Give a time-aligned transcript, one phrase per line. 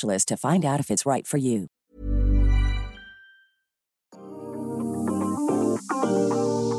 [0.00, 1.26] to find out if it's right.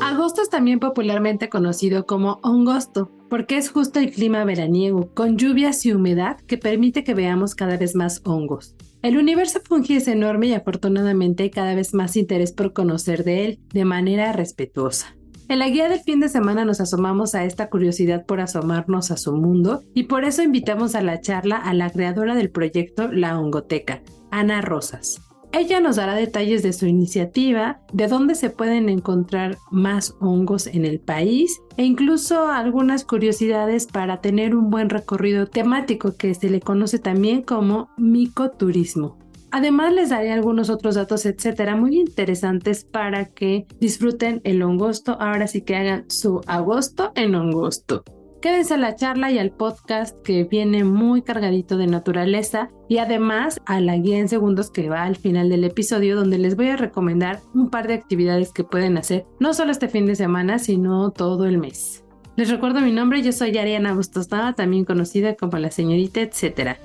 [0.02, 5.84] Agosto es también popularmente conocido como hongosto, porque es justo el clima veraniego, con lluvias
[5.86, 8.76] y humedad que permite que veamos cada vez más hongos.
[9.02, 13.44] El universo fungi es enorme y afortunadamente hay cada vez más interés por conocer de
[13.44, 15.14] él de manera respetuosa.
[15.46, 19.18] En la guía del fin de semana nos asomamos a esta curiosidad por asomarnos a
[19.18, 23.38] su mundo y por eso invitamos a la charla a la creadora del proyecto La
[23.38, 25.20] Hongoteca, Ana Rosas.
[25.52, 30.84] Ella nos dará detalles de su iniciativa, de dónde se pueden encontrar más hongos en
[30.84, 36.60] el país e incluso algunas curiosidades para tener un buen recorrido temático que se le
[36.60, 39.23] conoce también como micoturismo.
[39.54, 45.16] Además les daré algunos otros datos, etcétera, muy interesantes para que disfruten el hongosto.
[45.20, 48.02] Ahora sí que hagan su agosto en hongosto.
[48.42, 53.60] Quédense a la charla y al podcast que viene muy cargadito de naturaleza y además
[53.64, 56.76] a la guía en segundos que va al final del episodio donde les voy a
[56.76, 61.12] recomendar un par de actividades que pueden hacer no solo este fin de semana sino
[61.12, 62.02] todo el mes.
[62.34, 66.76] Les recuerdo mi nombre, yo soy Ariana Bustos también conocida como la señorita etcétera.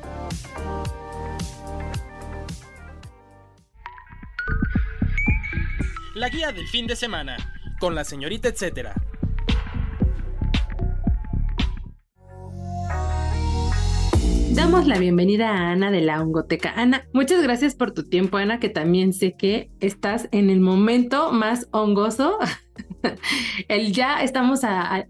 [6.20, 7.38] La guía del fin de semana,
[7.80, 8.94] con la señorita etcétera.
[14.52, 16.74] Damos la bienvenida a Ana de la Hongoteca.
[16.76, 21.32] Ana, muchas gracias por tu tiempo, Ana, que también sé que estás en el momento
[21.32, 22.38] más hongoso.
[23.70, 24.60] el ya estamos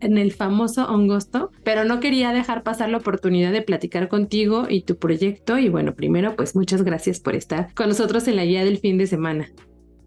[0.01, 4.83] en el famoso hongosto, pero no quería dejar pasar la oportunidad de platicar contigo y
[4.83, 5.57] tu proyecto.
[5.57, 8.99] Y bueno, primero, pues muchas gracias por estar con nosotros en la guía del fin
[8.99, 9.47] de semana.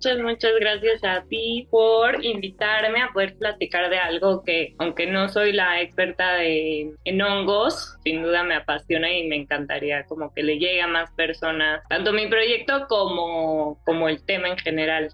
[0.04, 5.28] Muchas, muchas gracias a ti por invitarme a poder platicar de algo que, aunque no
[5.28, 10.58] soy la experta en hongos, sin duda me apasiona y me encantaría como que le
[10.58, 15.10] llegue a más personas, tanto mi proyecto como, como el tema en general.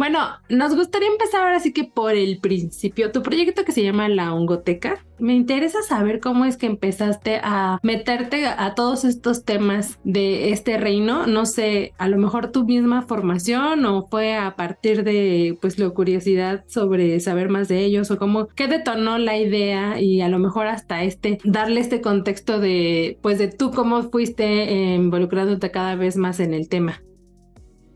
[0.00, 3.12] Bueno, nos gustaría empezar ahora sí que por el principio.
[3.12, 5.04] Tu proyecto que se llama La Hongoteca.
[5.18, 10.78] Me interesa saber cómo es que empezaste a meterte a todos estos temas de este
[10.78, 11.26] reino.
[11.26, 15.90] No sé, a lo mejor tu misma formación o fue a partir de pues la
[15.90, 20.38] curiosidad sobre saber más de ellos o cómo, qué detonó la idea y a lo
[20.38, 26.16] mejor hasta este, darle este contexto de pues de tú cómo fuiste involucrándote cada vez
[26.16, 27.02] más en el tema.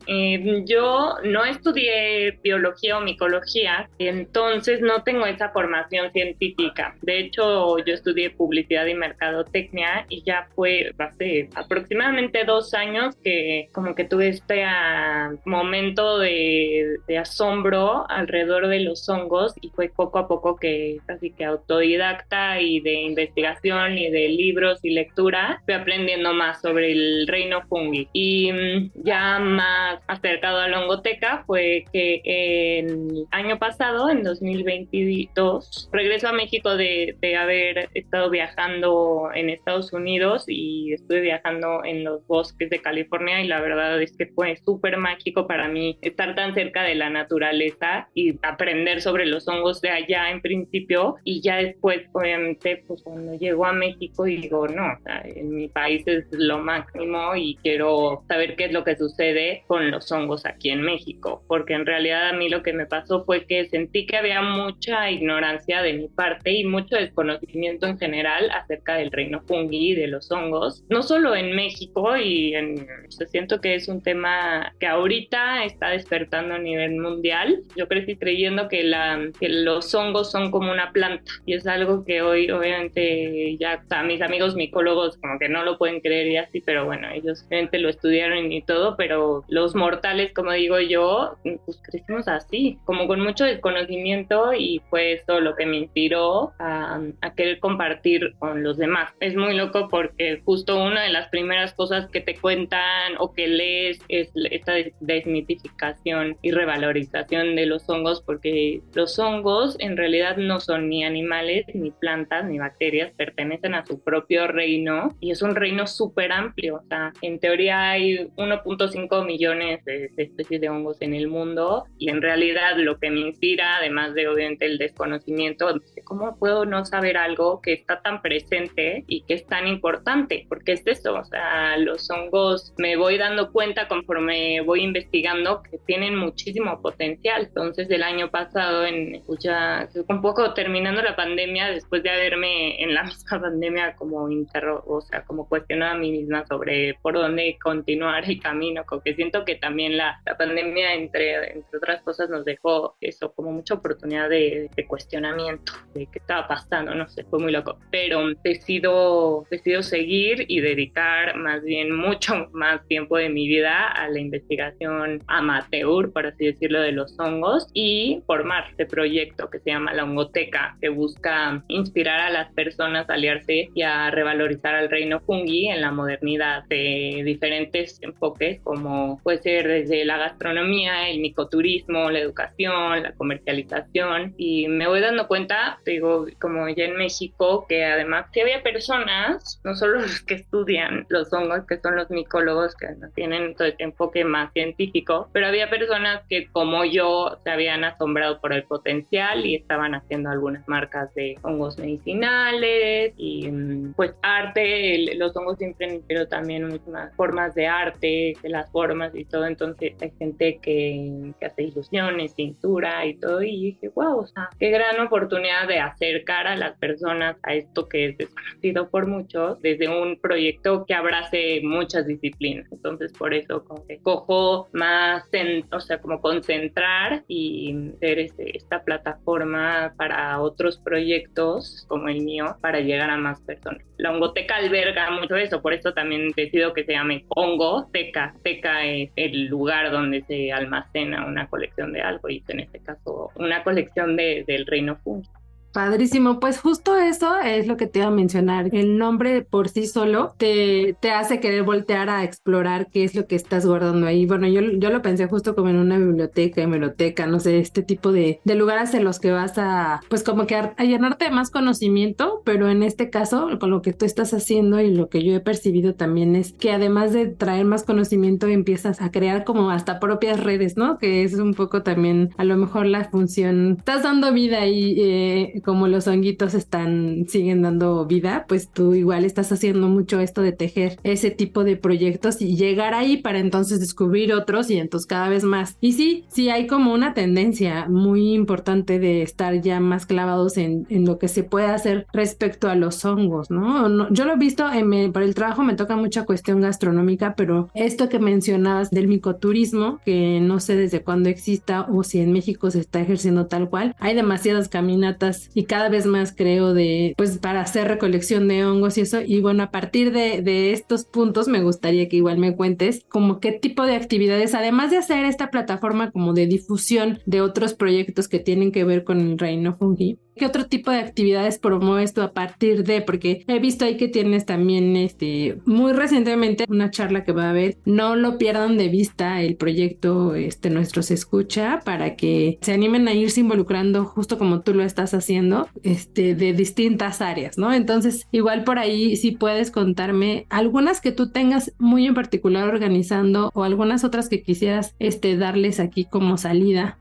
[0.07, 6.97] Eh, yo no estudié biología o micología, entonces no tengo esa formación científica.
[7.03, 13.69] De hecho, yo estudié publicidad y mercadotecnia y ya fue hace aproximadamente dos años que
[13.73, 19.89] como que tuve este ah, momento de, de, asombro alrededor de los hongos y fue
[19.89, 25.63] poco a poco que casi que autodidacta y de investigación y de libros y lectura
[25.65, 31.85] fui aprendiendo más sobre el reino fungi y mm, ya más acercado a Longoteca fue
[31.93, 39.51] que el año pasado, en 2022, regreso a México de, de haber estado viajando en
[39.51, 44.27] Estados Unidos y estuve viajando en los bosques de California y la verdad es que
[44.27, 49.47] fue súper mágico para mí estar tan cerca de la naturaleza y aprender sobre los
[49.49, 54.69] hongos de allá en principio y ya después obviamente pues cuando llego a México digo
[54.69, 59.65] no, en mi país es lo máximo y quiero saber qué es lo que sucede
[59.67, 62.87] con con los hongos aquí en México, porque en realidad a mí lo que me
[62.87, 67.99] pasó fue que sentí que había mucha ignorancia de mi parte y mucho desconocimiento en
[67.99, 72.87] general acerca del reino fungi y de los hongos, no solo en México y en,
[73.09, 77.61] siento que es un tema que ahorita está despertando a nivel mundial.
[77.77, 82.05] Yo crecí creyendo que, la, que los hongos son como una planta y es algo
[82.05, 86.37] que hoy obviamente ya a mis amigos micólogos como que no lo pueden creer y
[86.37, 91.37] así, pero bueno, ellos obviamente lo estudiaron y todo, pero los mortales, como digo yo,
[91.65, 97.01] pues crecimos así, como con mucho desconocimiento y fue eso lo que me inspiró a,
[97.21, 99.13] a querer compartir con los demás.
[99.21, 103.49] Es muy loco porque justo una de las primeras cosas que te cuentan o que
[103.49, 110.61] lees es esta desmitificación y revalorización de los hongos porque los hongos en realidad no
[110.61, 115.55] son ni animales, ni plantas, ni bacterias, pertenecen a su propio reino y es un
[115.55, 116.77] reino súper amplio.
[116.77, 122.11] O sea, en teoría hay 1.5 millones de, especies de hongos en el mundo y
[122.11, 125.69] en realidad lo que me inspira, además de obviamente el desconocimiento,
[126.05, 130.47] ¿cómo puedo no saber algo que está tan presente y que es tan importante?
[130.49, 135.79] Porque es eso, o sea, los hongos me voy dando cuenta conforme voy investigando que
[135.87, 137.43] tienen muchísimo potencial.
[137.47, 142.83] Entonces, el año pasado, en pues ya un poco terminando la pandemia, después de haberme
[142.83, 147.15] en la misma pandemia como interro, o sea, como cuestionado a mí misma sobre por
[147.15, 152.29] dónde continuar el camino, porque siento que también la, la pandemia, entre, entre otras cosas,
[152.31, 157.25] nos dejó eso, como mucha oportunidad de, de cuestionamiento de qué estaba pasando, no sé,
[157.25, 163.29] fue muy loco, pero decido, decido seguir y dedicar más bien mucho más tiempo de
[163.29, 168.87] mi vida a la investigación amateur, por así decirlo, de los hongos y formar este
[168.87, 173.83] proyecto que se llama la Hongoteca, que busca inspirar a las personas a aliarse y
[173.83, 180.05] a revalorizar al reino fungi en la modernidad de diferentes enfoques, como puede ser desde
[180.05, 184.35] la gastronomía, el micoturismo, la educación, la comercialización.
[184.37, 189.61] Y me voy dando cuenta, digo, como ya en México, que además que había personas,
[189.65, 193.85] no solo los que estudian los hongos, que son los micólogos, que tienen todo este
[193.85, 199.45] enfoque más científico, pero había personas que como yo se habían asombrado por el potencial
[199.45, 206.01] y estaban haciendo algunas marcas de hongos medicinales y mm, pues arte, los hongos siempre
[206.07, 211.47] pero también muchas formas de arte, las formas y todo, entonces hay gente que, que
[211.47, 216.47] hace ilusiones, pintura y todo y dije, wow, o sea, qué gran oportunidad de acercar
[216.47, 221.61] a las personas a esto que es desconocido por muchos desde un proyecto que abrace
[221.63, 225.25] muchas disciplinas, entonces por eso como que cojo más,
[225.73, 232.57] o sea, como concentrar y ser este, esta plataforma para otros proyectos como el mío
[232.61, 233.83] para llegar a más personas.
[233.97, 238.35] La Hongoteca alberga mucho eso, por eso también decido que se llame Hongo Teca.
[238.43, 243.31] Teca es el lugar donde se almacena una colección de algo y en este caso
[243.37, 245.29] una colección de, del reino fungi.
[245.75, 248.73] Padrísimo, pues justo eso es lo que te iba a mencionar.
[248.73, 253.27] El nombre por sí solo te, te hace querer voltear a explorar qué es lo
[253.27, 254.25] que estás guardando ahí.
[254.25, 258.13] Bueno, yo, yo lo pensé justo como en una biblioteca, hemeroteca, no sé, este tipo
[258.13, 261.51] de, de lugares en los que vas a, pues como que a, llenarte de más
[261.51, 265.35] conocimiento, pero en este caso, con lo que tú estás haciendo y lo que yo
[265.35, 269.99] he percibido también es que además de traer más conocimiento, empiezas a crear como hasta
[269.99, 270.99] propias redes, ¿no?
[270.99, 274.95] Que es un poco también a lo mejor la función, estás dando vida ahí.
[275.01, 280.43] Eh, como los honguitos están, siguen dando vida, pues tú igual estás haciendo mucho esto
[280.43, 285.07] de tejer ese tipo de proyectos y llegar ahí para entonces descubrir otros y entonces
[285.07, 285.77] cada vez más.
[285.81, 290.87] Y sí, sí hay como una tendencia muy importante de estar ya más clavados en,
[290.89, 293.65] en lo que se puede hacer respecto a los hongos, ¿no?
[294.11, 298.09] yo lo he visto, en, por el trabajo me toca mucha cuestión gastronómica, pero esto
[298.09, 302.81] que mencionabas del micoturismo, que no sé desde cuándo exista o si en México se
[302.81, 307.61] está ejerciendo tal cual, hay demasiadas caminatas y cada vez más creo de, pues para
[307.61, 309.21] hacer recolección de hongos y eso.
[309.25, 313.41] Y bueno, a partir de, de estos puntos me gustaría que igual me cuentes como
[313.41, 318.29] qué tipo de actividades, además de hacer esta plataforma como de difusión de otros proyectos
[318.29, 322.23] que tienen que ver con el reino fungi, ¿Qué otro tipo de actividades promueves tú
[322.23, 323.03] a partir de?
[323.03, 327.51] Porque he visto ahí que tienes también este muy recientemente una charla que va a
[327.51, 327.79] haber.
[327.85, 333.07] No lo pierdan de vista el proyecto este nuestro se escucha para que se animen
[333.09, 337.73] a irse involucrando justo como tú lo estás haciendo este de distintas áreas, ¿no?
[337.73, 343.51] Entonces, igual por ahí si puedes contarme algunas que tú tengas muy en particular organizando
[343.55, 346.99] o algunas otras que quisieras este darles aquí como salida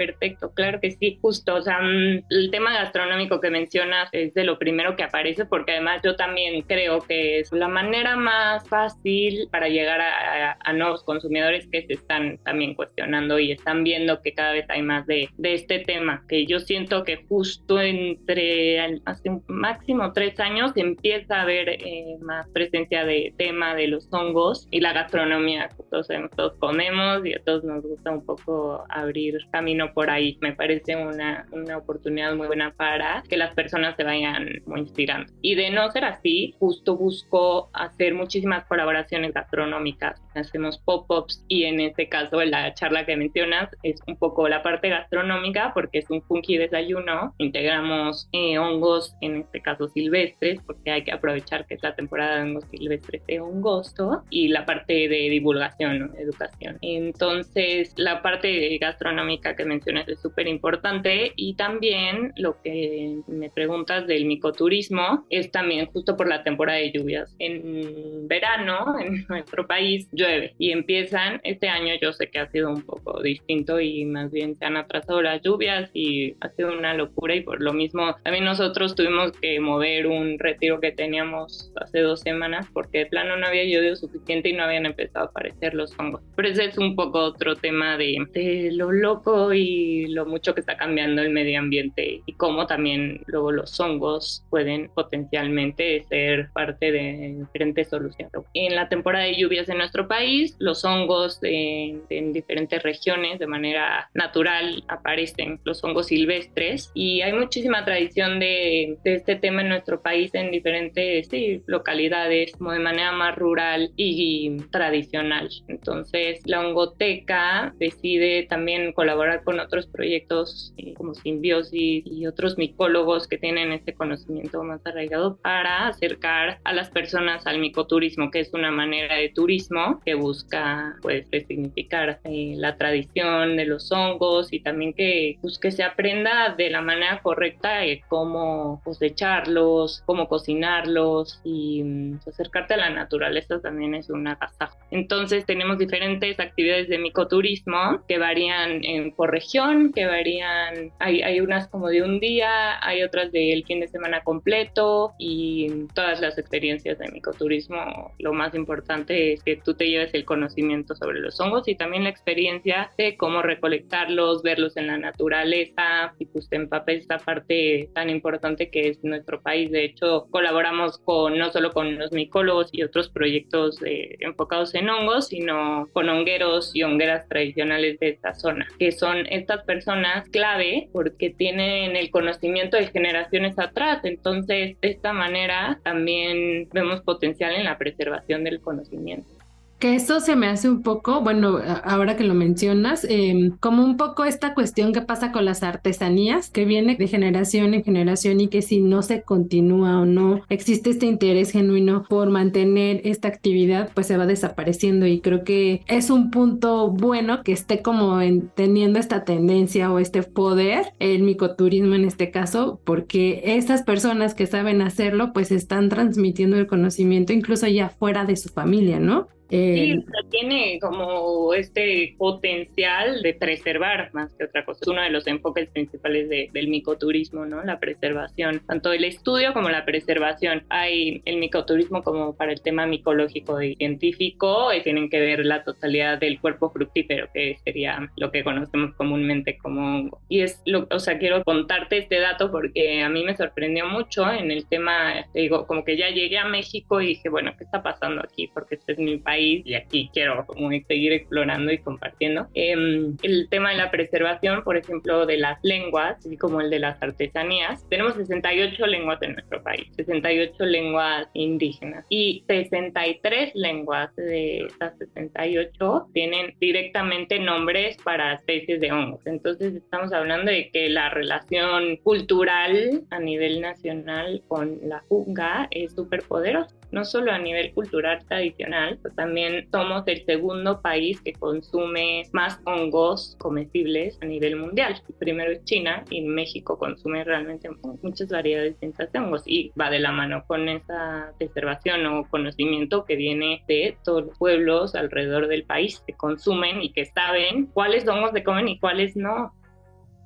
[0.00, 4.44] perfecto, claro que sí, justo, o sea, mm, el tema gastronómico que mencionas es de
[4.44, 9.46] lo primero que aparece porque además yo también creo que es la manera más fácil
[9.50, 14.52] para llegar a, nuevos consumidores que se están también cuestionando y están viendo que cada
[14.52, 20.38] vez hay más de, este tema, que yo siento que justo entre hace máximo tres
[20.40, 25.68] años empieza a haber eh, más presencia de tema de los hongos y la gastronomía.
[25.90, 30.38] Todos, todos comemos y a todos nos gusta un poco abrir camino por ahí.
[30.40, 35.32] Me parece una, una oportunidad muy buena para que las personas se vayan inspirando.
[35.42, 40.20] Y de no ser así, justo busco hacer muchísimas colaboraciones gastronómicas.
[40.34, 44.88] Hacemos pop-ups y en este caso la charla que mencionas es un poco la parte
[44.88, 47.34] gastronómica porque es un funky desayuno.
[47.38, 52.36] Integramos eh, hongos, en este caso silvestres, porque hay que aprovechar que es la temporada
[52.36, 56.78] de hongos silvestres de hongosto y la parte de divulgación, educación.
[56.82, 64.06] Entonces, la parte gastronómica que mencionas es súper importante y también lo que me preguntas
[64.06, 67.34] del micoturismo es también justo por la temporada de lluvias.
[67.38, 72.70] En verano, en nuestro país, llueve y empiezan, este año yo sé que ha sido
[72.70, 76.94] un poco distinto y más bien se han atrasado las lluvias y ha sido una
[76.94, 82.00] locura y por lo mismo también nosotros tuvimos que mover un retiro que teníamos hace
[82.00, 85.74] dos semanas porque de plano no había llovido suficiente y no habían empezado a aparecer
[85.74, 86.22] los hongos.
[86.36, 90.60] Pero ese es un poco otro tema de, de lo loco y lo mucho que
[90.60, 96.92] está cambiando el medio ambiente y cómo también luego los hongos pueden potencialmente ser parte
[96.92, 98.32] de diferentes soluciones.
[98.54, 103.46] En la temporada de lluvias en nuestro país, los hongos en, en diferentes regiones de
[103.46, 109.68] manera natural aparecen, los hongos silvestres, y hay muchísima tradición de, de este tema en
[109.68, 111.28] nuestro país en diferentes
[111.66, 115.48] localidades, como de manera más rural y tradicional.
[115.68, 123.28] Entonces, la Ongoteca decide también colaborar con otros proyectos eh, como Simbiosis y otros micólogos
[123.28, 128.52] que tienen este conocimiento más arraigado para acercar a las personas al micoturismo, que es
[128.52, 134.60] una manera de turismo que busca pues significar eh, la tradición de los hongos y
[134.60, 141.40] también que, pues, que se aprenda de la manera correcta de cómo cosecharlos, cómo cocinarlos
[141.44, 144.78] y mm, acercarte a la naturaleza también es un agasajo.
[144.90, 148.80] Entonces tenemos diferentes actividades de micoturismo que varían
[149.16, 153.80] por región, que varían, hay, hay unas como de un día, hay otras del fin
[153.80, 159.74] de semana completo y todas las experiencias de micoturismo, lo más importante es que tú
[159.74, 164.76] te lleves el conocimiento sobre los hongos y también la experiencia de cómo recolectarlos, verlos
[164.76, 169.70] en la naturaleza y pues te empapes esta parte tan importante que es nuestro país.
[169.70, 173.78] De hecho, colaboramos con no solo con los micólogos y otros proyectos
[174.20, 179.64] enfocados en hongos, sino con hongueros y hongueras tradicionales de esta zona, que son estas
[179.64, 184.04] personas clave porque tienen el conocimiento de generaciones atrás.
[184.04, 189.39] Entonces, de esta manera también vemos potencial en la preservación del conocimiento.
[189.80, 193.96] Que eso se me hace un poco, bueno, ahora que lo mencionas, em, como un
[193.96, 198.48] poco esta cuestión que pasa con las artesanías, que viene de generación en generación y
[198.48, 203.90] que si no se continúa o no existe este interés genuino por mantener esta actividad,
[203.94, 208.50] pues se va desapareciendo y creo que es un punto bueno que esté como en,
[208.50, 214.46] teniendo esta tendencia o este poder, el micoturismo en este caso, porque estas personas que
[214.46, 219.28] saben hacerlo, pues están transmitiendo el conocimiento incluso ya fuera de su familia, ¿no?
[219.50, 224.80] Sí, eh, tiene como este potencial de preservar más que otra cosa.
[224.82, 227.62] Es uno de los enfoques principales del micoturismo, ¿no?
[227.64, 230.64] La preservación, tanto el estudio como la preservación.
[230.68, 235.64] Hay el micoturismo como para el tema micológico y científico, y tienen que ver la
[235.64, 240.20] totalidad del cuerpo fructífero, que sería lo que conocemos comúnmente como hongo.
[240.28, 244.30] Y es, lo, o sea, quiero contarte este dato porque a mí me sorprendió mucho
[244.30, 247.82] en el tema, digo, como que ya llegué a México y dije, bueno, ¿qué está
[247.82, 248.48] pasando aquí?
[248.52, 250.46] Porque este es mi país y aquí quiero
[250.86, 252.48] seguir explorando y compartiendo.
[252.54, 256.78] Em, el tema de la preservación, por ejemplo, de las lenguas, así como el de
[256.78, 264.66] las artesanías, tenemos 68 lenguas en nuestro país, 68 lenguas indígenas y 63 lenguas de
[264.66, 269.26] esas 68 tienen directamente nombres para especies de hongos.
[269.26, 275.94] Entonces estamos hablando de que la relación cultural a nivel nacional con la junga es
[275.94, 282.24] súper poderosa no solo a nivel cultural tradicional, también somos el segundo país que consume
[282.32, 285.00] más hongos comestibles a nivel mundial.
[285.18, 287.68] Primero es China y México consume realmente
[288.02, 293.16] muchas variedades de hongos y va de la mano con esa preservación o conocimiento que
[293.16, 298.32] viene de todos los pueblos alrededor del país que consumen y que saben cuáles hongos
[298.32, 299.52] se comen y cuáles no.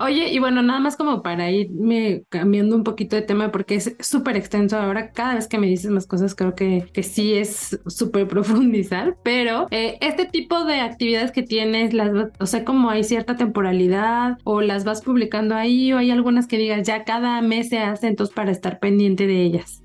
[0.01, 3.97] Oye, y bueno, nada más como para irme cambiando un poquito de tema, porque es
[4.01, 7.81] súper extenso ahora, cada vez que me dices más cosas creo que, que sí es
[7.87, 12.11] súper profundizar, pero eh, este tipo de actividades que tienes, las,
[12.41, 16.59] o sea, como hay cierta temporalidad o las vas publicando ahí o hay algunas que
[16.59, 19.84] digas ya cada mes se hacen, entonces para estar pendiente de ellas.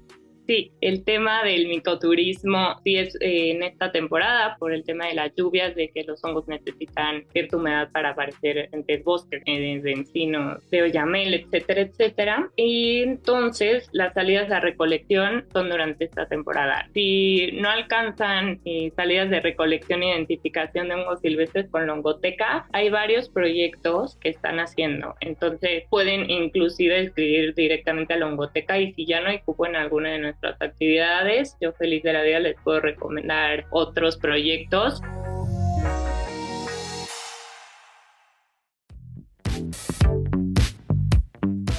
[0.49, 5.13] Sí, el tema del micoturismo sí es eh, en esta temporada por el tema de
[5.13, 9.91] las lluvias, de que los hongos necesitan cierta humedad para aparecer entre bosques eh, de
[9.91, 12.49] encino, de oyamel, etcétera, etcétera.
[12.55, 16.89] Y entonces las salidas a recolección son durante esta temporada.
[16.95, 22.89] Si no alcanzan eh, salidas de recolección e identificación de hongos silvestres con longoteca, hay
[22.89, 25.13] varios proyectos que están haciendo.
[25.21, 30.09] Entonces pueden inclusive escribir directamente a longoteca y si ya no hay cupo en alguna
[30.09, 31.55] de nuestras actividades.
[31.61, 35.01] Yo feliz de la vida les puedo recomendar otros proyectos.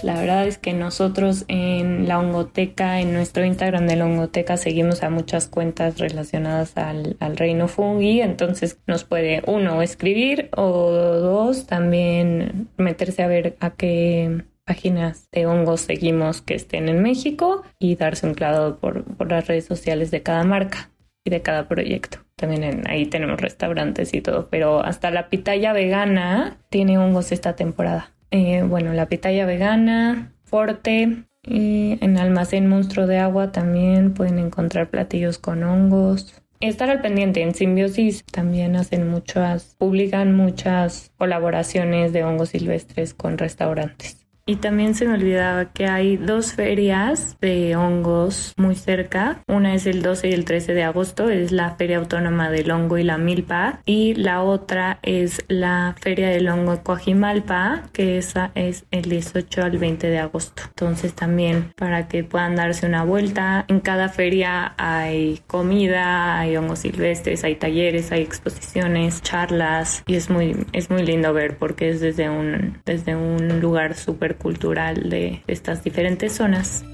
[0.03, 5.03] La verdad es que nosotros en la Ongoteca, en nuestro Instagram de la Ongoteca, seguimos
[5.03, 11.67] a muchas cuentas relacionadas al, al, reino fungi, entonces nos puede uno escribir o dos
[11.67, 17.97] también meterse a ver a qué páginas de hongos seguimos que estén en México y
[17.97, 20.93] darse un clavo por, las redes sociales de cada marca
[21.25, 22.19] y de cada proyecto.
[22.37, 28.13] También ahí tenemos restaurantes y todo, pero hasta la pitaya vegana tiene hongos esta temporada.
[28.31, 34.89] Eh, bueno, la pitaya vegana, Forte, y en Almacén Monstruo de Agua también pueden encontrar
[34.89, 36.41] platillos con hongos.
[36.61, 43.37] Estar al pendiente, en Simbiosis también hacen muchas, publican muchas colaboraciones de hongos silvestres con
[43.37, 44.20] restaurantes.
[44.51, 49.45] Y también se me olvidaba que hay dos ferias de hongos muy cerca.
[49.47, 52.99] Una es el 12 y el 13 de agosto, es la Feria Autónoma del Hongo
[52.99, 53.81] y la Milpa.
[53.87, 59.63] Y la otra es la Feria del Hongo de Coajimalpa, que esa es el 18
[59.63, 60.65] al 20 de agosto.
[60.67, 63.67] Entonces también para que puedan darse una vuelta.
[63.69, 70.03] En cada feria hay comida, hay hongos silvestres, hay talleres, hay exposiciones, charlas.
[70.09, 74.40] Y es muy, es muy lindo ver porque es desde un, desde un lugar súper
[74.41, 76.85] cultural de estas diferentes zonas.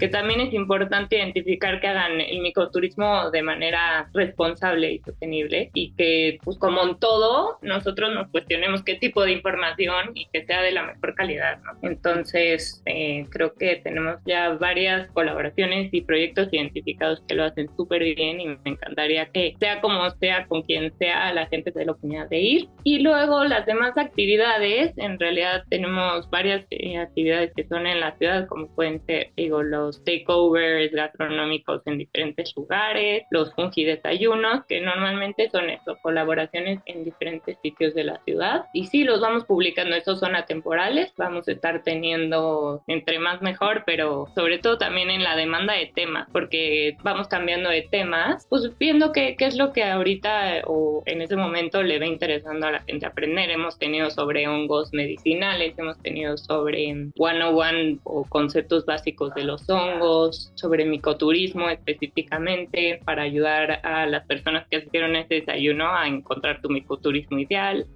[0.00, 5.92] Que también es importante identificar que hagan el microturismo de manera responsable y sostenible y
[5.92, 10.62] que pues como en todo nosotros nos cuestionemos qué tipo de información y que sea
[10.62, 11.60] de la mejor calidad.
[11.82, 18.02] Entonces eh, creo que tenemos ya varias colaboraciones y proyectos identificados que lo hacen súper
[18.02, 21.92] bien y me encantaría que sea como sea, con quien sea, la gente se la
[21.92, 22.68] oportunidad de ir.
[22.84, 28.16] Y luego las demás actividades, en realidad tenemos varias eh, actividades que son en la
[28.16, 34.80] ciudad como pueden ser, digo, los takeovers gastronómicos en diferentes lugares, los fungi desayunos, que
[34.80, 38.64] normalmente son eso, colaboraciones en diferentes sitios de la ciudad.
[38.72, 43.82] Y sí, los vamos publicando, esos son atemporales, vamos a estar teniendo entre más mejor,
[43.86, 48.70] pero sobre todo también en la demanda de temas, porque vamos cambiando de temas, pues
[48.78, 52.72] viendo qué, qué es lo que ahorita o en ese momento le va interesando a
[52.72, 53.50] la gente aprender.
[53.50, 59.79] Hemos tenido sobre hongos medicinales, hemos tenido sobre one-on-one o conceptos básicos de los hongos
[59.80, 66.06] hongos, sobre micoturismo específicamente, para ayudar a las personas que asistieron a este desayuno a
[66.06, 67.86] encontrar tu micoturismo ideal.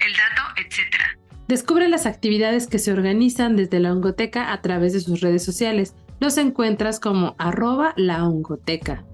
[0.00, 1.18] El dato, etcétera.
[1.48, 5.94] Descubre las actividades que se organizan desde la Ongoteca a través de sus redes sociales.
[6.18, 9.04] Los encuentras como arroba la Ongoteca.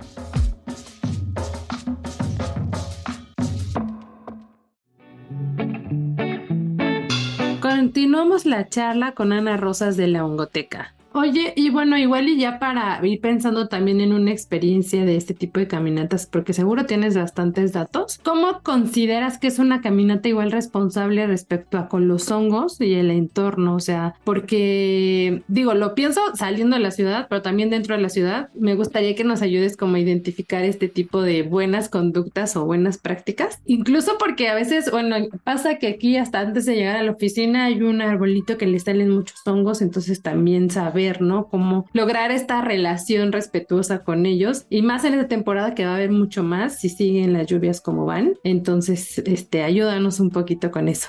[7.60, 10.94] Continuamos la charla con Ana Rosas de la Ongoteca.
[11.14, 15.34] Oye, y bueno, igual y ya para ir pensando también en una experiencia de este
[15.34, 20.50] tipo de caminatas, porque seguro tienes bastantes datos, ¿cómo consideras que es una caminata igual
[20.50, 23.74] responsable respecto a con los hongos y el entorno?
[23.74, 28.08] O sea, porque digo, lo pienso saliendo de la ciudad, pero también dentro de la
[28.08, 32.64] ciudad, me gustaría que nos ayudes como a identificar este tipo de buenas conductas o
[32.64, 37.02] buenas prácticas, incluso porque a veces, bueno, pasa que aquí hasta antes de llegar a
[37.02, 40.70] la oficina hay un arbolito que le salen muchos hongos, entonces también
[41.20, 41.48] ¿no?
[41.48, 45.96] Cómo lograr esta relación respetuosa con ellos y más en esta temporada que va a
[45.96, 48.34] haber mucho más si siguen las lluvias como van.
[48.44, 51.08] Entonces, este, ayúdanos un poquito con eso.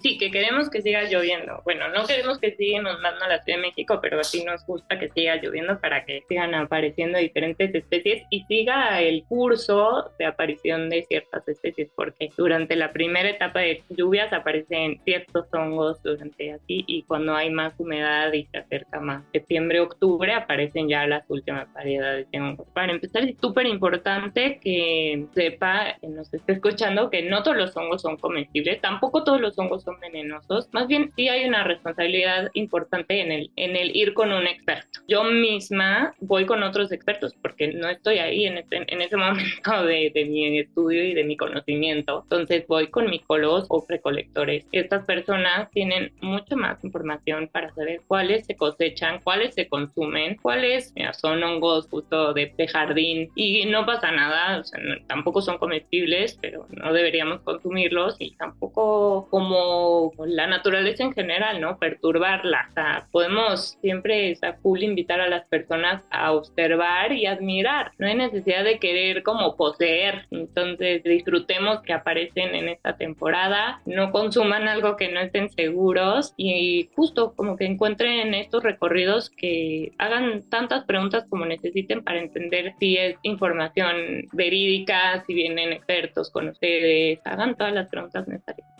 [0.00, 1.60] Sí, que queremos que siga lloviendo.
[1.64, 5.10] Bueno, no queremos que siga inundando la Ciudad de México, pero sí nos gusta que
[5.10, 11.02] siga lloviendo para que sigan apareciendo diferentes especies y siga el curso de aparición de
[11.02, 17.02] ciertas especies, porque durante la primera etapa de lluvias aparecen ciertos hongos durante así y
[17.02, 22.30] cuando hay más humedad y se acerca más septiembre, octubre, aparecen ya las últimas variedades
[22.30, 22.66] de hongos.
[22.72, 27.76] Para empezar, es súper importante que sepa, que nos esté escuchando, que no todos los
[27.76, 32.50] hongos son comestibles, tampoco todos los hongos son venenosos, más bien sí hay una responsabilidad
[32.54, 35.00] importante en el, en el ir con un experto.
[35.08, 39.84] Yo misma voy con otros expertos porque no estoy ahí en, este, en ese momento
[39.84, 44.66] de, de mi estudio y de mi conocimiento, entonces voy con micólogos o recolectores.
[44.72, 50.94] Estas personas tienen mucho más información para saber cuáles se cosechan, cuáles se consumen, cuáles
[51.12, 56.38] son hongos justo de, de, jardín y no pasa nada, o sea, tampoco son comestibles,
[56.40, 59.79] pero no deberíamos consumirlos y tampoco como
[60.26, 61.78] la naturaleza en general, ¿no?
[61.78, 62.68] Perturbarla.
[62.70, 67.92] O sea, podemos siempre, está cool invitar a las personas a observar y admirar.
[67.98, 70.26] No hay necesidad de querer como poseer.
[70.30, 76.88] Entonces disfrutemos que aparecen en esta temporada, no consuman algo que no estén seguros y
[76.94, 82.96] justo como que encuentren estos recorridos que hagan tantas preguntas como necesiten para entender si
[82.96, 88.79] es información verídica, si vienen expertos con ustedes, hagan todas las preguntas necesarias.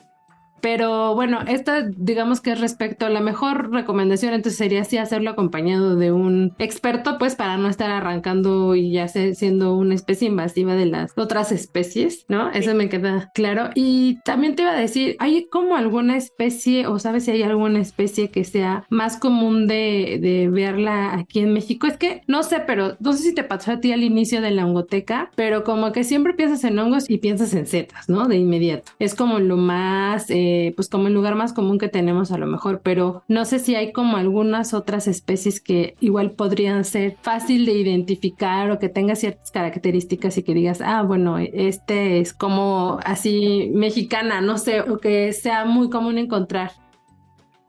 [0.60, 5.30] Pero bueno, esta digamos que es respecto a la mejor recomendación, entonces sería así hacerlo
[5.30, 10.74] acompañado de un experto, pues para no estar arrancando y ya siendo una especie invasiva
[10.74, 12.50] de las otras especies, ¿no?
[12.50, 13.70] Eso me queda claro.
[13.74, 17.80] Y también te iba a decir, ¿hay como alguna especie o sabes si hay alguna
[17.80, 21.86] especie que sea más común de, de verla aquí en México?
[21.86, 24.50] Es que no sé, pero no sé si te pasó a ti al inicio de
[24.50, 28.28] la hongoteca, pero como que siempre piensas en hongos y piensas en setas, ¿no?
[28.28, 28.92] De inmediato.
[28.98, 30.26] Es como lo más...
[30.30, 33.44] Eh, eh, pues como el lugar más común que tenemos a lo mejor, pero no
[33.44, 38.80] sé si hay como algunas otras especies que igual podrían ser fácil de identificar o
[38.80, 44.58] que tenga ciertas características y que digas, ah, bueno, este es como así mexicana, no
[44.58, 46.72] sé, o que sea muy común encontrar.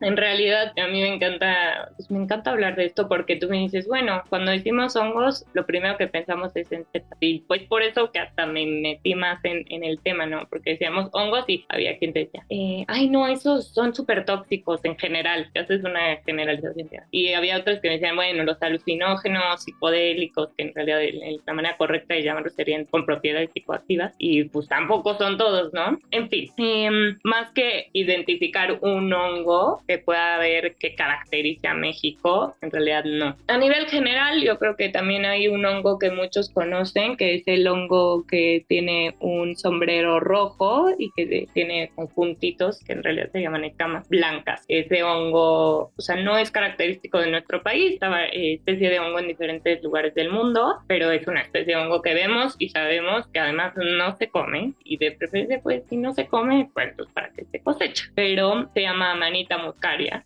[0.02, 3.60] En realidad, a mí me encanta, pues me encanta hablar de esto porque tú me
[3.60, 7.18] dices, bueno, cuando decimos hongos, lo primero que pensamos es en setas.
[7.20, 10.48] Y pues por eso que hasta me metí más en, en el tema, ¿no?
[10.50, 14.98] Porque decíamos hongos y había quien decía, eh, ay, no, esos son súper tóxicos en
[14.98, 15.50] general.
[15.54, 16.90] Ya es una generalización.
[17.12, 21.00] Y había otros que me decían, bueno, los alucinógenos, psicodélicos, que en realidad
[21.46, 24.14] la manera correcta de llamarlos serían con propiedades psicoactivas.
[24.18, 26.00] Y pues tampoco son todos, ¿no?
[26.12, 32.72] En fin, em, más que identificar un hongo, pueda haber que caracterice a México, en
[32.72, 33.36] realidad no.
[33.48, 37.44] A nivel general, yo creo que también hay un hongo que muchos conocen, que es
[37.48, 43.42] el hongo que tiene un sombrero rojo y que tiene conjuntitos que en realidad se
[43.42, 44.64] llaman escamas blancas.
[44.68, 48.00] Ese hongo, o sea, no es característico de nuestro país,
[48.34, 52.02] es especie de hongo en diferentes lugares del mundo, pero es una especie de hongo
[52.02, 56.14] que vemos y sabemos que además no se come y de preferencia pues si no
[56.14, 58.06] se come, pues, pues para que se cosecha.
[58.16, 59.58] Pero se llama manita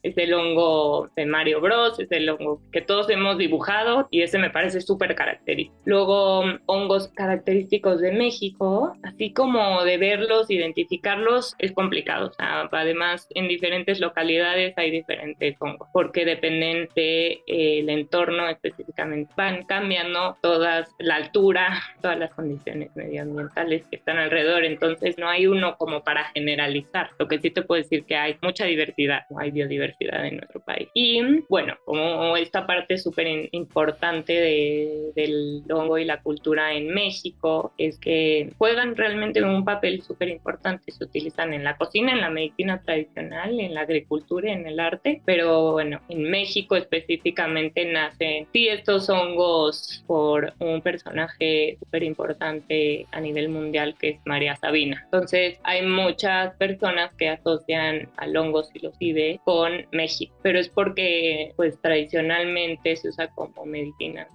[0.04, 4.38] es el hongo de Mario Bros, es el hongo que todos hemos dibujado y ese
[4.38, 5.82] me parece súper característico.
[5.86, 12.32] Luego, hongos característicos de México, así como de verlos, identificarlos, es complicado.
[12.38, 19.34] además, en diferentes localidades hay diferentes hongos, porque dependen del de, entorno específicamente.
[19.38, 25.48] Van cambiando todas, la altura, todas las condiciones medioambientales que están alrededor, entonces no hay
[25.48, 27.12] uno como para generalizar.
[27.18, 30.90] Lo que sí te puedo decir que hay mucha diversidad, hay biodiversidad en nuestro país.
[30.94, 37.74] Y bueno, como esta parte súper importante de, del hongo y la cultura en México
[37.78, 40.92] es que juegan realmente un papel súper importante.
[40.92, 45.22] Se utilizan en la cocina, en la medicina tradicional, en la agricultura, en el arte,
[45.26, 53.20] pero bueno, en México específicamente nacen sí estos hongos por un personaje súper importante a
[53.20, 55.02] nivel mundial que es María Sabina.
[55.06, 61.80] Entonces hay muchas personas que asocian al hongo psilocibe con México, pero es porque pues
[61.82, 64.28] tradicionalmente se usa como medicina.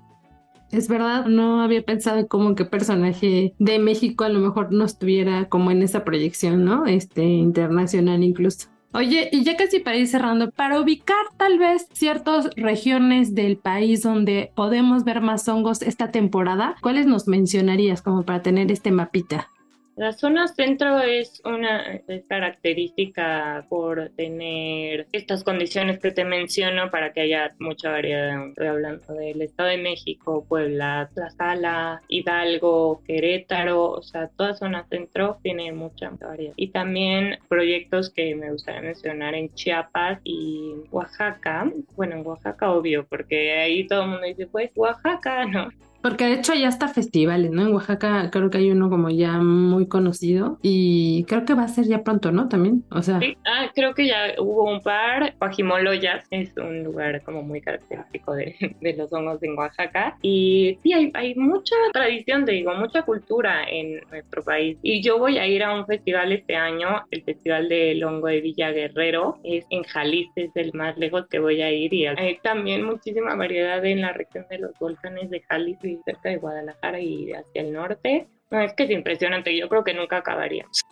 [0.71, 5.49] Es verdad, no había pensado como que personaje de México a lo mejor no estuviera
[5.49, 6.87] como en esa proyección, ¿no?
[6.87, 8.69] Este internacional incluso.
[8.93, 14.03] Oye, y ya casi para ir cerrando, para ubicar tal vez ciertas regiones del país
[14.03, 19.49] donde podemos ver más hongos esta temporada, ¿cuáles nos mencionarías como para tener este mapita?
[19.97, 27.21] La zona centro es una característica por tener estas condiciones que te menciono para que
[27.21, 28.49] haya mucha variedad.
[28.49, 35.39] Estoy hablando del Estado de México, Puebla, Tlaxcala, Hidalgo, Querétaro, o sea, toda zona centro
[35.43, 36.55] tiene mucha variedad.
[36.57, 41.71] Y también proyectos que me gustaría mencionar en Chiapas y Oaxaca.
[41.97, 45.69] Bueno, en Oaxaca obvio, porque ahí todo el mundo dice, pues Oaxaca, ¿no?
[46.03, 47.63] Porque de hecho ya está festivales, ¿no?
[47.63, 51.69] En Oaxaca creo que hay uno como ya muy conocido y creo que va a
[51.69, 52.49] ser ya pronto, ¿no?
[52.49, 53.21] También, o sea.
[53.21, 55.35] Sí, ah, creo que ya hubo un par.
[55.39, 60.17] Guajimoloyas es un lugar como muy característico de, de los hongos en Oaxaca.
[60.23, 64.79] Y sí, hay, hay mucha tradición, te digo, mucha cultura en nuestro país.
[64.83, 68.41] Y yo voy a ir a un festival este año, el Festival del Hongo de
[68.41, 69.39] Villa Guerrero.
[69.45, 71.93] Es en Jalisco, es el más lejos que voy a ir.
[71.93, 76.37] Y hay también muchísima variedad en la región de los volcanes de Jalisco cerca de
[76.37, 78.29] Guadalajara y hacia el norte.
[78.51, 80.83] No, es que es impresionante, yo creo que nunca acabaríamos.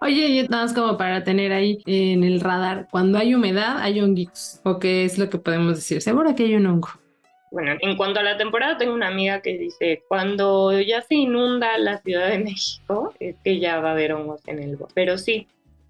[0.00, 4.00] Oye, y nada más como para tener ahí en el radar, cuando hay humedad hay
[4.00, 6.88] honguitos, o qué es lo que podemos decir, seguro que hay un hongo.
[7.50, 11.78] Bueno, en cuanto a la temporada, tengo una amiga que dice, cuando ya se inunda
[11.78, 14.92] la Ciudad de México, es que ya va a haber hongos en el bosque.
[14.94, 15.46] Pero sí,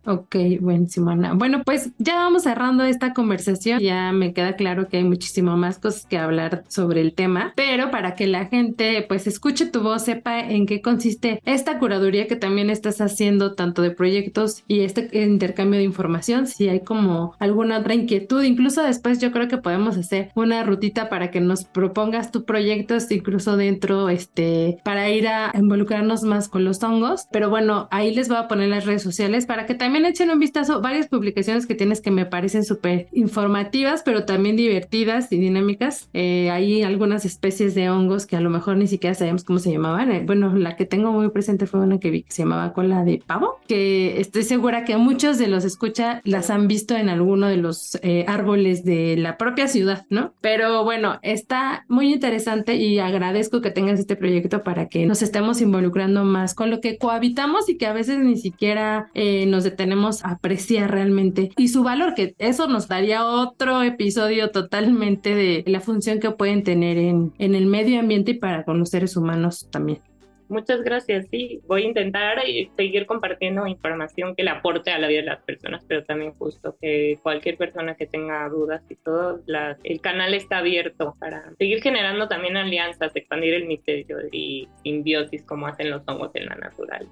[0.06, 1.32] Ok, buenísimo, Ana.
[1.32, 3.80] Bueno, pues ya vamos cerrando esta conversación.
[3.80, 7.90] Ya me queda claro que hay muchísimo más cosas que hablar sobre el tema, pero
[7.90, 12.36] para que la gente pues escuche tu voz, sepa en qué consiste esta curaduría que
[12.36, 17.78] también estás haciendo tanto de proyectos y este intercambio de información, si hay como alguna
[17.78, 22.30] otra inquietud, incluso después yo creo que podemos hacer una rutita para que nos propongas
[22.30, 27.26] tu proyectos incluso dentro, este, para ir a involucrarnos más con los hongos.
[27.30, 30.30] Pero bueno, ahí les voy a poner las redes sociales para que también también echen
[30.30, 35.38] un vistazo varias publicaciones que tienes que me parecen súper informativas, pero también divertidas y
[35.38, 36.08] dinámicas.
[36.12, 39.70] Eh, hay algunas especies de hongos que a lo mejor ni siquiera sabemos cómo se
[39.70, 40.10] llamaban.
[40.10, 43.04] Eh, bueno, la que tengo muy presente fue una que vi que se llamaba cola
[43.04, 47.46] de pavo, que estoy segura que muchos de los escucha las han visto en alguno
[47.46, 50.32] de los eh, árboles de la propia ciudad, ¿no?
[50.40, 55.60] Pero bueno, está muy interesante y agradezco que tengas este proyecto para que nos estemos
[55.60, 59.08] involucrando más con lo que cohabitamos y que a veces ni siquiera
[59.46, 65.34] nos detenemos tenemos apreciar realmente y su valor, que eso nos daría otro episodio totalmente
[65.34, 68.88] de la función que pueden tener en, en el medio ambiente y para con los
[68.88, 70.00] seres humanos también.
[70.48, 71.26] Muchas gracias.
[71.30, 72.38] Sí, voy a intentar
[72.76, 76.78] seguir compartiendo información que le aporte a la vida de las personas, pero también justo
[76.80, 79.42] que cualquier persona que tenga dudas y todo,
[79.82, 85.66] el canal está abierto para seguir generando también alianzas, expandir el misterio y simbiosis como
[85.66, 87.06] hacen los hongos en la natural.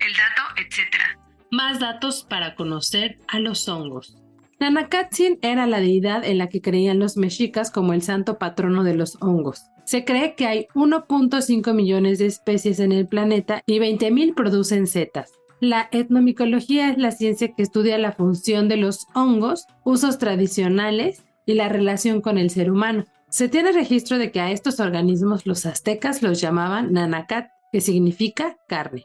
[0.00, 1.21] El dato, etcétera
[1.52, 4.16] más datos para conocer a los hongos.
[4.58, 8.94] Nanacatzin era la deidad en la que creían los mexicas como el santo patrono de
[8.94, 9.66] los hongos.
[9.84, 15.32] Se cree que hay 1.5 millones de especies en el planeta y 20.000 producen setas.
[15.60, 21.54] La etnomicología es la ciencia que estudia la función de los hongos, usos tradicionales y
[21.54, 23.04] la relación con el ser humano.
[23.28, 28.56] Se tiene registro de que a estos organismos los aztecas los llamaban nanacat, que significa
[28.68, 29.04] carne.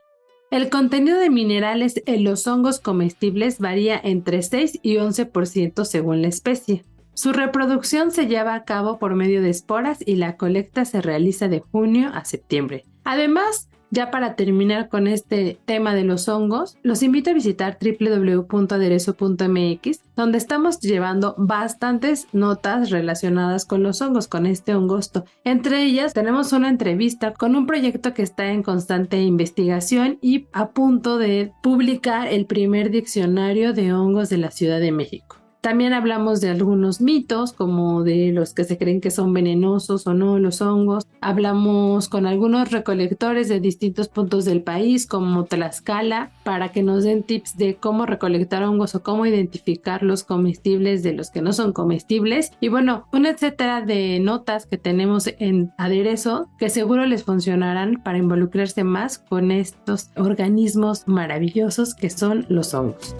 [0.49, 6.29] El contenido de minerales en los hongos comestibles varía entre 6 y 11% según la
[6.29, 6.85] especie.
[7.13, 11.49] Su reproducción se lleva a cabo por medio de esporas y la colecta se realiza
[11.49, 12.85] de junio a septiembre.
[13.03, 20.01] Además, ya para terminar con este tema de los hongos, los invito a visitar www.aderezo.mx,
[20.15, 25.23] donde estamos llevando bastantes notas relacionadas con los hongos, con este hongosto.
[25.43, 30.69] Entre ellas, tenemos una entrevista con un proyecto que está en constante investigación y a
[30.69, 35.36] punto de publicar el primer diccionario de hongos de la Ciudad de México.
[35.61, 40.13] También hablamos de algunos mitos, como de los que se creen que son venenosos o
[40.13, 41.07] no los hongos.
[41.19, 47.23] Hablamos con algunos recolectores de distintos puntos del país, como Tlaxcala, para que nos den
[47.23, 51.73] tips de cómo recolectar hongos o cómo identificar los comestibles de los que no son
[51.73, 52.51] comestibles.
[52.61, 58.17] Y bueno, un etcétera de notas que tenemos en aderezo que seguro les funcionarán para
[58.17, 63.15] involucrarse más con estos organismos maravillosos que son los hongos.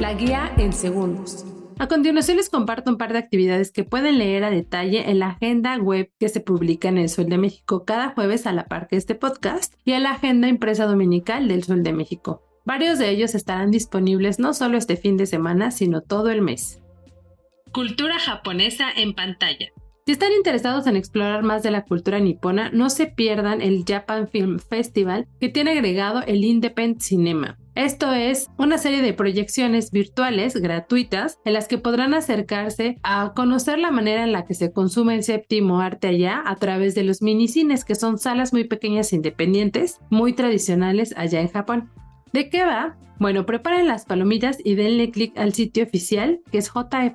[0.00, 1.44] La guía en segundos.
[1.78, 5.28] A continuación les comparto un par de actividades que pueden leer a detalle en la
[5.28, 8.88] agenda web que se publica en El Sol de México cada jueves a la par
[8.88, 12.42] que este podcast y en la agenda impresa dominical del Sol de México.
[12.64, 16.80] Varios de ellos estarán disponibles no solo este fin de semana, sino todo el mes.
[17.70, 19.66] Cultura japonesa en pantalla.
[20.06, 24.28] Si están interesados en explorar más de la cultura nipona, no se pierdan el Japan
[24.28, 30.56] Film Festival que tiene agregado el Independent Cinema Esto es una serie de proyecciones virtuales
[30.56, 35.14] gratuitas en las que podrán acercarse a conocer la manera en la que se consume
[35.14, 39.16] el séptimo arte allá a través de los minicines, que son salas muy pequeñas e
[39.16, 41.90] independientes, muy tradicionales allá en Japón.
[42.32, 42.96] ¿De qué va?
[43.20, 47.10] Bueno, preparen las palomitas y denle clic al sitio oficial que es jff.jpf.go.jp.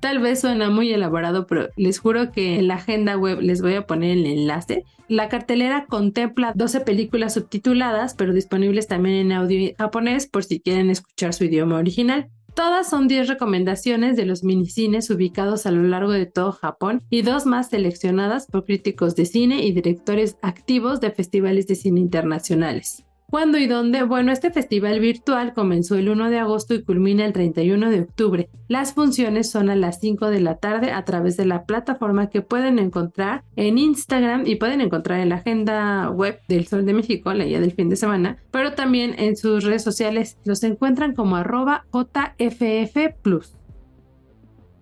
[0.00, 3.74] Tal vez suena muy elaborado, pero les juro que en la agenda web les voy
[3.74, 4.84] a poner el enlace.
[5.08, 10.88] La cartelera contempla 12 películas subtituladas, pero disponibles también en audio japonés por si quieren
[10.88, 12.30] escuchar su idioma original.
[12.54, 17.22] Todas son 10 recomendaciones de los minicines ubicados a lo largo de todo Japón y
[17.22, 23.04] dos más seleccionadas por críticos de cine y directores activos de festivales de cine internacionales.
[23.32, 24.02] ¿Cuándo y dónde?
[24.02, 28.50] Bueno, este festival virtual comenzó el 1 de agosto y culmina el 31 de octubre.
[28.68, 32.42] Las funciones son a las 5 de la tarde a través de la plataforma que
[32.42, 37.32] pueden encontrar en Instagram y pueden encontrar en la agenda web del Sol de México,
[37.32, 41.36] la guía del fin de semana, pero también en sus redes sociales los encuentran como
[41.36, 43.14] arroba JFF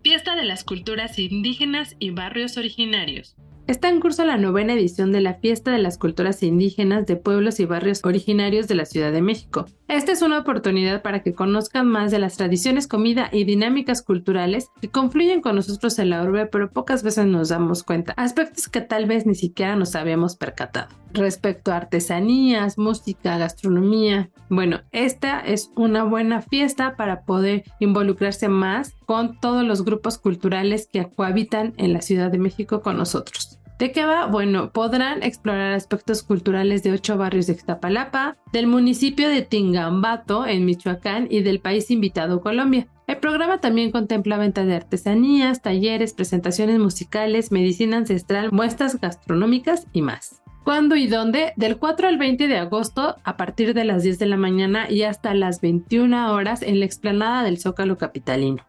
[0.03, 3.37] Fiesta de las Culturas Indígenas y Barrios Originarios.
[3.71, 7.61] Está en curso la novena edición de la Fiesta de las Culturas Indígenas de Pueblos
[7.61, 9.67] y Barrios Originarios de la Ciudad de México.
[9.87, 14.71] Esta es una oportunidad para que conozcan más de las tradiciones, comida y dinámicas culturales
[14.81, 18.81] que confluyen con nosotros en la urbe, pero pocas veces nos damos cuenta, aspectos que
[18.81, 20.89] tal vez ni siquiera nos habíamos percatado.
[21.13, 28.95] Respecto a artesanías, música, gastronomía, bueno, esta es una buena fiesta para poder involucrarse más
[29.07, 33.60] con todos los grupos culturales que cohabitan en la Ciudad de México con nosotros.
[33.81, 34.27] ¿De qué va?
[34.27, 40.67] Bueno, podrán explorar aspectos culturales de ocho barrios de Ixtapalapa, del municipio de Tingambato en
[40.67, 42.89] Michoacán y del país invitado Colombia.
[43.07, 50.03] El programa también contempla venta de artesanías, talleres, presentaciones musicales, medicina ancestral, muestras gastronómicas y
[50.03, 50.43] más.
[50.63, 51.55] ¿Cuándo y dónde?
[51.57, 55.05] Del 4 al 20 de agosto a partir de las 10 de la mañana y
[55.05, 58.63] hasta las 21 horas en la explanada del Zócalo Capitalino.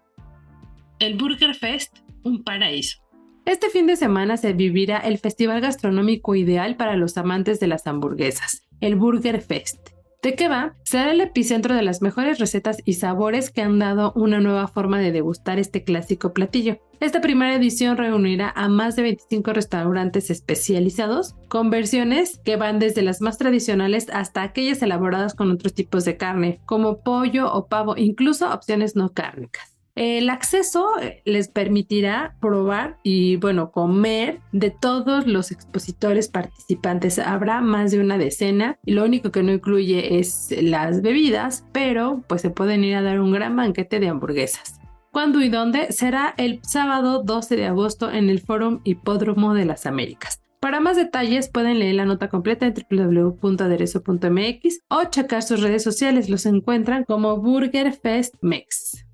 [1.00, 3.01] El Burger Fest, un paraíso.
[3.46, 7.88] Este fin de semana se vivirá el festival gastronómico ideal para los amantes de las
[7.88, 9.90] hamburguesas, el Burger Fest.
[10.22, 10.76] ¿De qué va?
[10.84, 15.00] Será el epicentro de las mejores recetas y sabores que han dado una nueva forma
[15.00, 16.78] de degustar este clásico platillo.
[17.00, 23.02] Esta primera edición reunirá a más de 25 restaurantes especializados con versiones que van desde
[23.02, 27.98] las más tradicionales hasta aquellas elaboradas con otros tipos de carne, como pollo o pavo,
[27.98, 29.71] incluso opciones no cárnicas.
[29.96, 37.20] El acceso eh, les permitirá probar y, bueno, comer de todos los expositores participantes.
[37.20, 42.24] Habrá más de una decena y lo único que no incluye es las bebidas, pero
[42.28, 44.80] pues se pueden ir a dar un gran banquete de hamburguesas.
[45.12, 45.92] ¿Cuándo y dónde?
[45.92, 50.42] Será el sábado 12 de agosto en el Fórum Hipódromo de las Américas.
[50.62, 56.30] Para más detalles pueden leer la nota completa en www.aderezo.mx o checar sus redes sociales.
[56.30, 59.06] Los encuentran como Burger Fest Mex.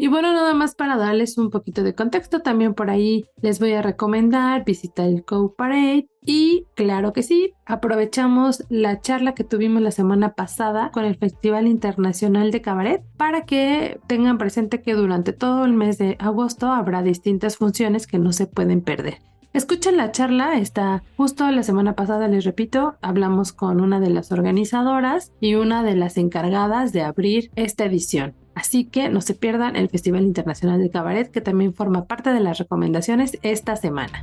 [0.00, 3.74] Y bueno, nada más para darles un poquito de contexto, también por ahí les voy
[3.74, 6.08] a recomendar visitar el Co Parade.
[6.24, 11.66] Y claro que sí, aprovechamos la charla que tuvimos la semana pasada con el Festival
[11.66, 17.02] Internacional de Cabaret para que tengan presente que durante todo el mes de agosto habrá
[17.02, 19.18] distintas funciones que no se pueden perder.
[19.52, 24.32] Escuchen la charla, está justo la semana pasada, les repito, hablamos con una de las
[24.32, 28.34] organizadoras y una de las encargadas de abrir esta edición.
[28.60, 32.40] Así que no se pierdan el Festival Internacional de Cabaret, que también forma parte de
[32.40, 34.22] las recomendaciones esta semana.